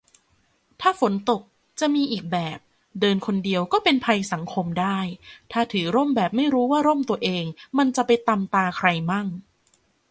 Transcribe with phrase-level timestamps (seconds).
[0.81, 1.41] ถ้าฝนตก
[1.79, 2.59] จะมีอีกแบบ
[2.99, 4.97] เดินคนเดียวก็เป็นภัยสังคมได้
[5.51, 7.45] ถ้าถือร่มแบบไม่รู้ว่าร่มตัวเอง
[7.77, 9.27] มันจะไปตำตาใครมั่ง